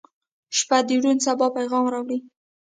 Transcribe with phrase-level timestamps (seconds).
[0.57, 2.17] •شپه د روڼ سبا پیغام راوړي.